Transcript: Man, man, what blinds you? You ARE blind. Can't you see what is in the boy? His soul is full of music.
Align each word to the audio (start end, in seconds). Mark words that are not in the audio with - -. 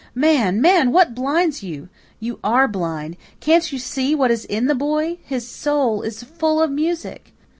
Man, 0.15 0.59
man, 0.61 0.91
what 0.91 1.13
blinds 1.13 1.61
you? 1.61 1.87
You 2.19 2.39
ARE 2.43 2.67
blind. 2.67 3.17
Can't 3.39 3.71
you 3.71 3.77
see 3.77 4.15
what 4.15 4.31
is 4.31 4.45
in 4.45 4.65
the 4.65 4.73
boy? 4.73 5.19
His 5.25 5.47
soul 5.47 6.01
is 6.01 6.23
full 6.23 6.59
of 6.59 6.71
music. 6.71 7.33